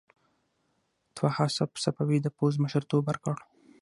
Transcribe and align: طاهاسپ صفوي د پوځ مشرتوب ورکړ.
طاهاسپ 1.17 1.71
صفوي 1.83 2.17
د 2.21 2.27
پوځ 2.37 2.53
مشرتوب 2.63 3.03
ورکړ. 3.07 3.35